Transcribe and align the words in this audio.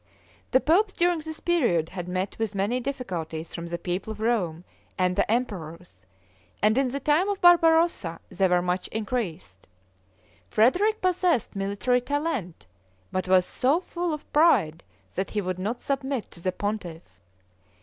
The 0.49 0.59
popes 0.59 0.93
during 0.93 1.19
this 1.19 1.39
period 1.41 1.89
had 1.89 2.07
met 2.07 2.35
with 2.39 2.55
many 2.55 2.79
difficulties 2.79 3.53
from 3.53 3.67
the 3.67 3.77
people 3.77 4.09
of 4.09 4.19
Rome 4.19 4.63
and 4.97 5.15
the 5.15 5.29
emperors; 5.29 6.07
and 6.59 6.75
in 6.75 6.87
the 6.87 6.99
time 6.99 7.29
of 7.29 7.39
Barbarossa 7.39 8.19
they 8.29 8.47
were 8.47 8.63
much 8.63 8.87
increased. 8.87 9.67
Frederick 10.49 11.01
possessed 11.03 11.55
military 11.55 12.01
talent, 12.01 12.65
but 13.11 13.27
was 13.29 13.45
so 13.45 13.79
full 13.81 14.11
of 14.11 14.33
pride 14.33 14.83
that 15.13 15.29
he 15.29 15.39
would 15.39 15.59
not 15.59 15.81
submit 15.81 16.31
to 16.31 16.39
the 16.39 16.51
pontiff. 16.51 17.03